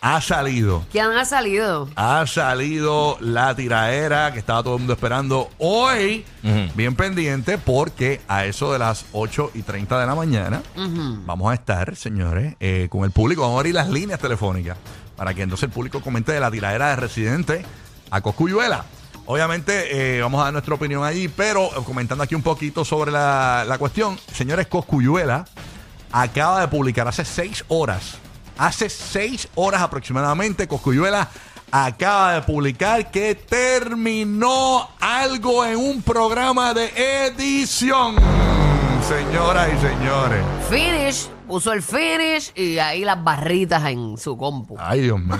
[0.00, 0.84] ha salido.
[0.90, 1.88] ¿Quién ha salido?
[1.96, 6.24] Ha salido la tiraera que estaba todo el mundo esperando hoy.
[6.74, 10.62] Bien pendiente porque a eso de las 8 y 30 de la mañana
[11.26, 13.42] vamos a estar, señores, eh, con el público.
[13.42, 14.76] Vamos a abrir las líneas telefónicas
[15.16, 17.64] para que entonces el público comente de la tiraera de residente
[18.10, 18.84] a Coscuyuela.
[19.26, 23.12] Obviamente eh, vamos a dar nuestra opinión allí, pero eh, comentando aquí un poquito sobre
[23.12, 24.18] la, la cuestión.
[24.32, 25.44] Señores, Coscuyuela
[26.10, 28.16] acaba de publicar hace seis horas,
[28.60, 31.28] hace seis horas aproximadamente, Coscuyuela
[31.72, 36.92] acaba de publicar que terminó algo en un programa de
[37.26, 38.16] edición.
[39.08, 40.44] Señoras y señores.
[40.68, 44.76] Finish, puso el finish y ahí las barritas en su compu.
[44.78, 45.38] Ay, Dios mío.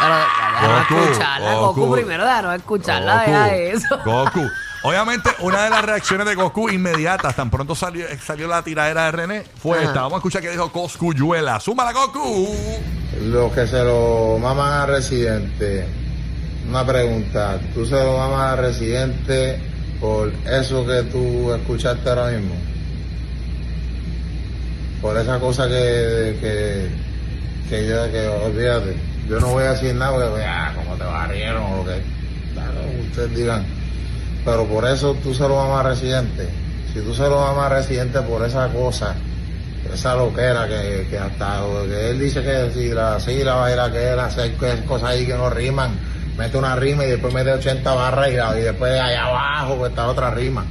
[0.00, 1.92] Pero Goku, escucharla, Goku, Goku.
[1.94, 3.98] primero, déjanos escucharla, deja eso.
[4.04, 4.48] Goku.
[4.86, 9.10] Obviamente, una de las reacciones de Goku inmediatas, tan pronto salió, salió la tiradera de
[9.10, 10.02] René, fue esta.
[10.02, 11.58] Vamos a escuchar que dijo Coscuyuela.
[11.58, 12.54] ¡Súmala, Goku!
[13.24, 15.88] Los que se lo maman a Residente,
[16.68, 19.58] una pregunta, ¿tú se lo mamas a Residente
[19.98, 22.54] por eso que tú escuchaste ahora mismo?
[25.02, 26.90] Por esa cosa que, que,
[27.68, 28.96] que yo, que olvídate,
[29.28, 32.00] yo no voy a decir nada porque, ah, como te barrieron o lo que,
[32.54, 32.80] claro,
[33.10, 33.75] ustedes digan,
[34.46, 36.48] pero por eso tú se lo mamas a Residente,
[36.94, 39.14] si tú se lo mamas a Residente por esa cosa,
[39.92, 44.12] esa loquera que, que hasta que él dice que si la sílaba y la que
[44.12, 44.54] él hace
[44.86, 45.90] cosas ahí que no riman,
[46.38, 49.90] mete una rima y después mete 80 barras y, la- y después allá abajo pues
[49.90, 50.64] está otra rima.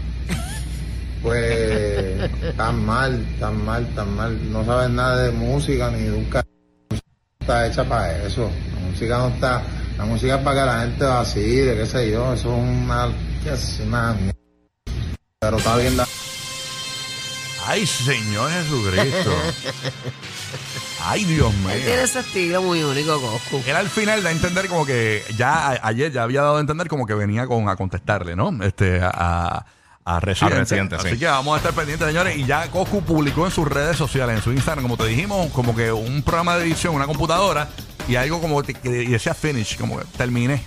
[1.21, 4.51] Pues tan mal, tan mal, tan mal.
[4.51, 6.43] No sabes nada de música ni de un ca-
[7.39, 8.49] está hecha para eso.
[8.75, 9.61] La música no está,
[9.97, 13.07] la música es para que la gente vacile, qué sé yo, eso es una,
[13.53, 14.16] es una.
[15.39, 16.07] Pero está bien la-
[17.67, 19.33] ¡Ay, Señor Jesucristo!
[21.01, 21.69] ¡Ay, Dios mío!
[21.72, 23.63] Él tiene ese estilo muy único, Goku.
[23.66, 26.59] Él al final da a entender como que ya a- ayer ya había dado a
[26.59, 28.51] entender como que venía con a contestarle, ¿no?
[28.63, 29.66] Este a,
[30.05, 30.55] a Residente.
[30.55, 31.17] A Residente, Así sí.
[31.17, 32.38] que vamos a estar pendientes, señores.
[32.38, 35.75] Y ya Goku publicó en sus redes sociales, en su Instagram, como te dijimos, como
[35.75, 37.67] que un programa de edición, una computadora
[38.07, 40.63] y algo como que, que decía finish, como que terminé.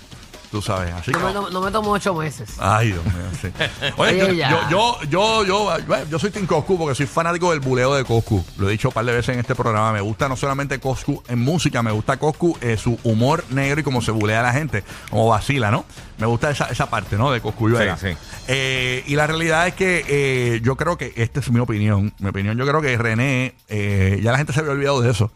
[0.51, 0.91] Tú sabes.
[0.93, 1.19] Así que.
[1.19, 2.49] No me, no- no me tomó ocho meses.
[2.57, 3.47] Ay, Dios mío, sí.
[3.97, 4.67] Oye, Oye, yo, ya.
[4.69, 8.43] yo, yo, yo, yo, soy Team Coscu porque soy fanático del buleo de Coscu.
[8.57, 9.93] Lo he dicho un par de veces en este programa.
[9.93, 13.83] Me gusta no solamente Coscu en música, me gusta Coscu eh, su humor negro y
[13.83, 15.85] cómo se bulea a la gente, como vacila, ¿no?
[16.17, 17.31] Me gusta esa, esa parte, ¿no?
[17.31, 18.07] De Coscu Sí, sí.
[18.47, 22.29] Eh, y la realidad es que eh, yo creo que, esta es mi opinión, mi
[22.29, 25.31] opinión, yo creo que René, eh, ya la gente se había olvidado de eso.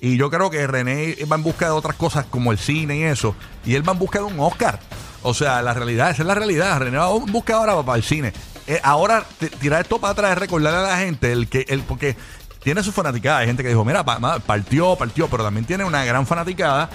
[0.00, 3.02] Y yo creo que René va en busca de otras cosas como el cine y
[3.04, 3.34] eso.
[3.64, 4.80] Y él va en busca de un Oscar.
[5.22, 6.78] O sea, la realidad, esa es la realidad.
[6.78, 8.32] René va en busca ahora para el cine.
[8.66, 9.24] Eh, ahora,
[9.60, 12.16] tirar esto para atrás, recordarle a la gente, el que, el, porque
[12.62, 13.38] tiene su fanaticada.
[13.38, 16.88] Hay gente que dijo, mira, partió, partió, pero también tiene una gran fanaticada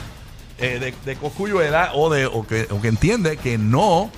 [0.57, 4.11] eh, de, de Cosculluela o, de, o, que, o que entiende que no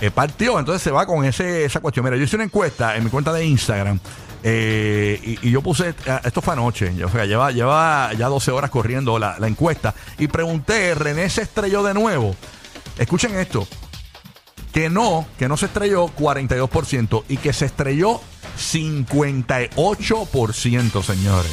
[0.00, 0.58] eh, partió.
[0.58, 2.04] Entonces se va con ese, esa cuestión.
[2.04, 3.98] Mira, yo hice una encuesta en mi cuenta de Instagram.
[4.42, 8.50] Eh, y, y yo puse, eh, esto fue anoche, o sea, lleva, lleva ya 12
[8.50, 9.94] horas corriendo la, la encuesta.
[10.18, 12.34] Y pregunté, ¿René se estrelló de nuevo?
[12.98, 13.66] Escuchen esto.
[14.72, 18.20] Que no, que no se estrelló 42% y que se estrelló
[18.56, 21.52] 58%, señores.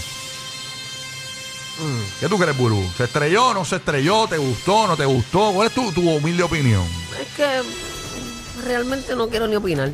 [2.20, 2.84] ¿Qué tú crees, Buru?
[2.96, 4.28] ¿Se estrelló, no se estrelló?
[4.28, 5.52] ¿Te gustó, no te gustó?
[5.54, 6.84] ¿Cuál es tu, tu humilde opinión?
[7.22, 9.92] Es que mm, realmente no quiero ni opinar.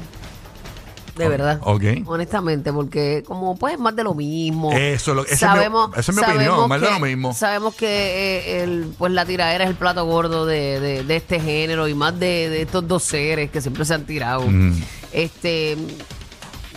[1.15, 1.59] De verdad.
[1.63, 1.83] ok.
[2.05, 4.71] Honestamente, porque como pues más de lo mismo.
[4.73, 7.33] Eso es lo- esa es mi- esa es mi opinión, sabemos más de lo mismo.
[7.33, 11.39] Sabemos que eh, el, pues la tiradera es el plato gordo de, de- de este
[11.39, 14.47] género y más de, de estos dos seres que siempre se han tirado.
[14.47, 14.73] Mm.
[15.11, 15.77] Este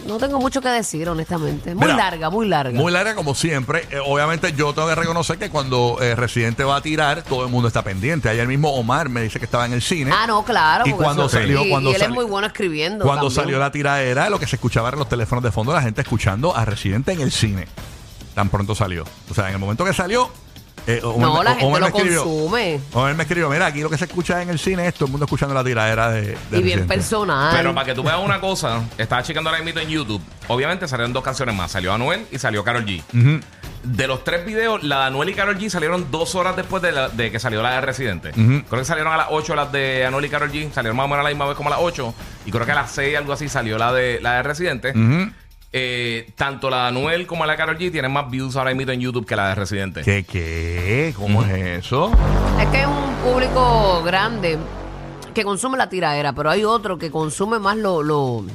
[0.06, 1.74] no tengo mucho que decir, honestamente.
[1.74, 2.78] Muy Mira, larga, muy larga.
[2.78, 3.86] Muy larga como siempre.
[3.90, 7.50] Eh, obviamente yo tengo que reconocer que cuando eh, Residente va a tirar, todo el
[7.50, 8.28] mundo está pendiente.
[8.28, 10.10] Ayer mismo Omar me dice que estaba en el cine.
[10.14, 10.84] ah, no, claro.
[10.86, 13.04] Y porque cuando eso- salió- cuando y él salió- es muy bueno escribiendo.
[13.04, 13.44] Cuando también.
[13.44, 16.56] salió la tiradera, lo que se escuchaba en los teléfonos de fondo, la gente escuchando
[16.56, 17.66] a Residente en el cine.
[18.34, 19.04] Tan pronto salió.
[19.30, 20.30] O sea, en el momento que salió,
[20.86, 22.80] eh, Omar, No, la gente lo escribió- consume.
[22.92, 25.10] Omar me escribió, mira, aquí lo que se escucha en el cine es todo el
[25.10, 26.94] mundo escuchando la tiradera de, de Y bien Residente".
[26.94, 27.54] personal.
[27.56, 30.22] Pero para que tú veas una cosa, estaba checando ahora mismo en YouTube.
[30.48, 31.72] Obviamente salieron dos canciones más.
[31.72, 33.02] Salió Anuel y salió Carol G.
[33.82, 36.90] De los tres videos, la de Anuel y Carol G salieron dos horas después de,
[36.92, 38.32] la- de que salió la de Residente.
[38.32, 40.72] Creo que salieron a las 8 las de Anuel y Carol G.
[40.72, 42.12] Salieron más o menos a la misma vez como a las 8.
[42.46, 44.92] Y creo que a las 6, algo así, salió la de, la de Residente.
[45.78, 48.92] Eh, tanto la de Anuel como la de Carol G tienen más views ahora mismo
[48.92, 50.00] en YouTube que la de Residente.
[50.00, 51.12] ¿Qué, qué?
[51.14, 52.10] ¿Cómo es eso?
[52.58, 54.56] Es que hay un público grande
[55.34, 58.46] que consume la tiradera, pero hay otro que consume más lo, lo,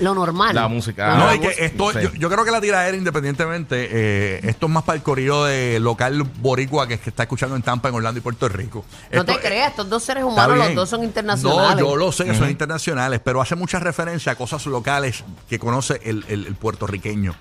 [0.00, 0.54] lo normal.
[0.54, 1.14] La música.
[1.14, 1.98] Ah, No, la es que esto, Sí.
[2.02, 5.78] yo, yo creo que la tiradera, independientemente, eh, esto es más para el corrido de
[5.80, 8.84] local boricua que, que está escuchando en Tampa, en Orlando y Puerto Rico.
[9.12, 10.76] No Esto- te creas, estos dos seres humanos, los bien.
[10.76, 11.76] dos son internacionales.
[11.82, 15.58] No, yo lo sé que son internacionales, pero hace mucha referencia a cosas locales que
[15.58, 17.34] conoce el, el- el puertorriqueño.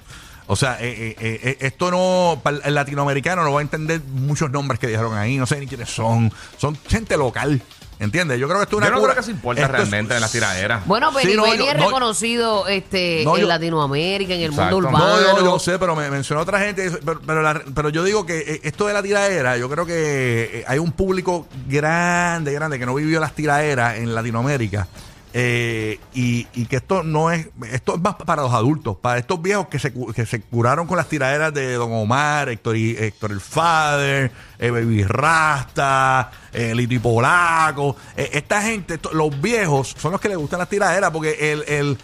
[0.47, 4.51] O sea, eh, eh, eh, esto no, para el latinoamericano no va a entender muchos
[4.51, 6.31] nombres que dijeron ahí, no sé ni quiénes son.
[6.57, 7.61] Son gente local,
[7.99, 8.39] ¿entiendes?
[8.39, 9.79] Yo creo que esto es una Yo no cura- creo que se importa esto es-
[9.79, 10.85] realmente en las tiraderas.
[10.85, 14.49] Bueno, Sí, no, Benny yo- es no- reconocido este, No, en yo- Latinoamérica, en el
[14.51, 14.75] Exacto.
[14.81, 15.21] mundo No, urbano.
[15.21, 16.91] No, yo, yo sé, pero me mencionó otra gente.
[16.91, 20.59] Pero, pero, la- pero yo digo que eh, esto de la tiradera, yo creo que
[20.59, 24.87] eh, hay un público grande, grande, que no vivió las tiraderas en Latinoamérica.
[25.35, 29.41] Eh, y, y que esto no es, esto es más para los adultos, para estos
[29.41, 33.31] viejos que se, que se curaron con las tiraderas de Don Omar, Héctor, y- Héctor
[33.31, 37.95] el Father, eh, Baby Rasta, eh, Lito y Polaco.
[38.15, 41.63] Eh, esta gente, esto- los viejos, son los que les gustan las tiraderas porque el,
[41.67, 41.97] el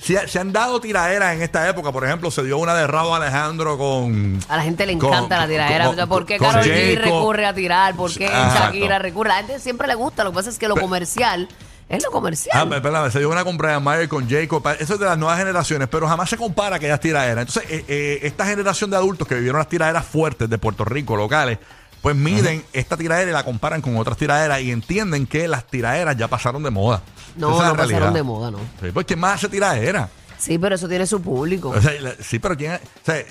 [0.00, 1.90] se, se han dado tiraderas en esta época.
[1.90, 4.38] Por ejemplo, se dio una de Rabo Alejandro con.
[4.48, 5.86] A la gente le con- encanta la tiradera.
[5.86, 7.96] con- ¿Por qué Karol G recurre a tirar?
[7.96, 8.26] ¿Por qué.
[8.28, 9.30] Shakira recurre?
[9.32, 10.22] A la gente siempre le gusta.
[10.22, 11.48] Lo que pasa es que lo comercial
[11.88, 12.56] es lo comercial.
[12.58, 14.66] Ah, pe- perdón, se dio una con Brian Mayer, con Jacob.
[14.78, 17.46] Eso es de las nuevas generaciones, pero jamás se compara aquellas tiraderas.
[17.46, 21.16] Entonces, eh, eh, esta generación de adultos que vivieron las tiraderas fuertes de Puerto Rico,
[21.16, 21.58] locales,
[22.02, 26.16] pues miden esta tiradera y la comparan con otras tiraderas y entienden que las tiraderas
[26.16, 27.02] ya pasaron de moda.
[27.36, 28.58] no, Esa es la no pasaron de moda, no.
[28.80, 30.08] Sí, pues, ¿quién más hace tiradera?
[30.38, 31.70] Sí, pero eso tiene su público.
[31.70, 32.74] O sea, la- sí, pero quién.
[32.74, 33.24] O sea,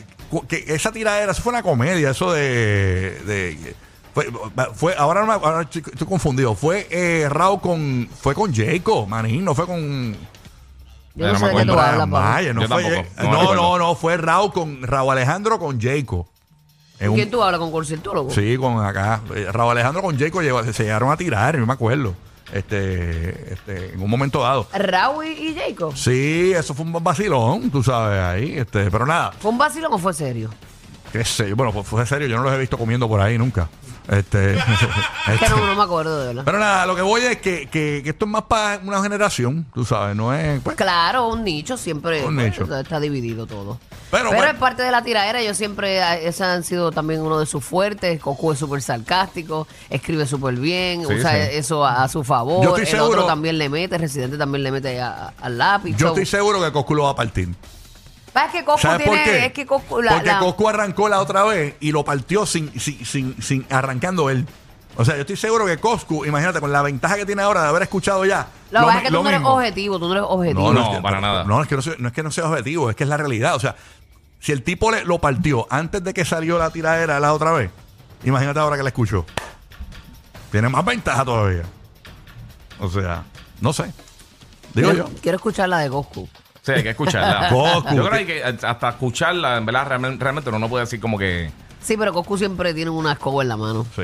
[0.49, 3.21] que esa tiradera, eso fue una comedia, eso de.
[3.25, 3.75] de-
[4.15, 4.27] fue,
[4.73, 6.55] fue- ahora no me ahora estoy, estoy confundido.
[6.55, 8.09] Fue eh, Raúl con.
[8.21, 10.15] Fue con Jacob, manín, no fue con.
[11.15, 12.07] Yo no no sé de qué tú hablas.
[12.07, 16.25] Mayer, no fue tampoco, no No, no, no, fue Raúl con Raúl Alejandro con Jacob.
[17.01, 18.31] Un- ¿Quién tú hablas con conciertólogo?
[18.31, 19.21] Sí, con acá.
[19.35, 22.15] Eh, Raúl Alejandro con Jacob llegó- se llegaron a tirar, yo me acuerdo.
[22.53, 24.67] Este, este, en un momento dado.
[24.73, 25.93] Raúl y Jacob.
[25.95, 28.57] Sí, eso fue un vacilón, tú sabes, ahí.
[28.57, 30.49] Este, pero nada, ¿Fue un vacilón o fue serio?
[31.11, 31.55] qué sé yo.
[31.55, 33.69] Bueno, pues fue serio, yo no los he visto comiendo por ahí nunca.
[34.09, 34.63] Este, Es
[35.39, 36.43] que este, no, no me acuerdo de verdad.
[36.45, 39.65] pero nada, lo que voy es que, que, que esto es más para una generación,
[39.73, 40.61] tú sabes, no es.
[40.61, 42.77] pues, Claro, un nicho siempre Un pues, nicho.
[42.79, 43.79] está dividido todo.
[44.11, 44.51] Pero, Pero, bueno.
[44.53, 45.41] es parte de la tiradera.
[45.41, 48.21] Yo siempre, ese han sido también uno de sus fuertes.
[48.21, 51.37] Cocu es súper sarcástico, escribe súper bien, Sí, usa sí.
[51.53, 52.63] eso a, a su favor.
[52.63, 55.93] Yo estoy el seguro- otro también le mete, Residente también le mete a- al lápiz.
[55.97, 57.49] yo So, estoy seguro que Coscu lo va a partir.
[58.35, 59.45] Es que Cocu ¿Sabes tiene, por qué?
[59.45, 62.77] es que Cocu, la, Porque la- Coscu arrancó la otra vez y lo partió sin,
[62.79, 64.45] sin, sin, sin arrancando él.
[64.97, 67.69] O sea, yo estoy seguro que Coscu, imagínate, con la ventaja que tiene ahora de
[67.69, 68.47] haber escuchado ya.
[68.71, 69.53] lo que pasa mi- es que tú no eres mismo.
[69.55, 70.73] objetivo, tú no eres objetivo.
[70.73, 71.43] No, es que- para nada.
[71.45, 73.17] No, es que no, sea- no es que no sea objetivo, es que es la
[73.17, 73.55] realidad.
[73.55, 73.75] O sea,
[74.39, 77.71] si el tipo le, lo partió antes de que salió la tiradera la otra vez,
[78.23, 79.25] imagínate ahora que la escuchó.
[80.51, 81.63] Tiene más ventaja todavía.
[82.79, 83.23] O sea,
[83.61, 83.91] no sé.
[84.73, 85.09] Digo yo.
[85.21, 86.27] quiero escuchar la de Goku.
[86.65, 87.49] Sí, hay que escucharla.
[87.51, 87.95] Goku.
[87.95, 90.99] Yo creo que hay que hasta escucharla, en verdad, realmente, realmente uno no puede decir
[90.99, 91.51] como que.
[91.81, 93.85] Sí, pero Goku siempre tiene una escoba en la mano.
[93.95, 94.03] Sí.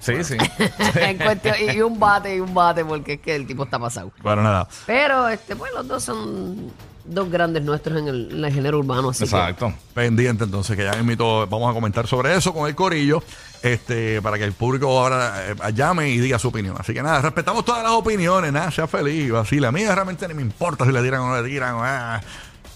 [0.00, 0.36] Sí, sí.
[0.94, 3.78] En cuestión- y, y un bate y un bate porque es que el tipo está
[3.78, 4.12] pasado.
[4.22, 4.66] Bueno, nada.
[4.86, 6.72] Pero este, pues los dos son
[7.08, 9.72] dos grandes nuestros en el, en el género urbano, así que- Exacto.
[9.94, 13.22] pendiente entonces que ya invito vamos a comentar sobre eso con el corillo
[13.62, 17.20] este para que el público ahora eh, llame y diga su opinión así que nada
[17.22, 20.92] respetamos todas las opiniones nada sea feliz así la mía realmente ni me importa si
[20.92, 22.20] le tiran o no le tiran ah,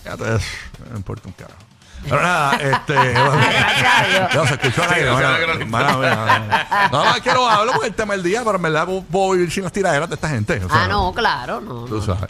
[0.02, 0.46] fíjate eso,
[0.86, 1.58] no me importa un carajo
[2.08, 2.94] pero nada, este.
[4.34, 5.20] Ya se escuchó Sí, no
[6.90, 9.62] No, no, lo hablo porque el tema del día, pero en verdad puedo, vivir sin
[9.64, 10.64] las tiraderas de esta gente.
[10.64, 11.84] o sea, Ah, no, claro, no.
[11.84, 12.02] Tú no.
[12.02, 12.28] sabes.